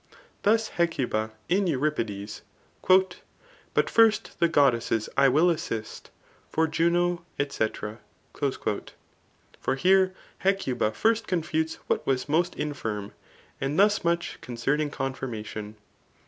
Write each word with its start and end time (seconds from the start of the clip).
(Thus 0.41 0.69
Hecuba 0.69 1.29
in 1.47 1.65
Euripicles^l 1.65 2.41
But 3.75 3.87
first 3.87 4.39
the 4.39 4.47
goddesses 4.47 5.09
I 5.15 5.29
will 5.29 5.51
assist; 5.51 6.09
For 6.49 6.65
Juno, 6.65 7.23
&c. 7.37 7.67
For 9.59 9.75
here 9.75 10.15
Hecuba 10.39 10.91
first 10.93 11.27
confutes 11.27 11.75
what 11.85 12.03
was 12.07 12.27
most 12.27 12.55
infirm. 12.55 13.13
And 13.61 13.77
thus 13.77 14.03
much 14.03 14.39
concerning 14.41 14.89
confirmation. 14.89 15.75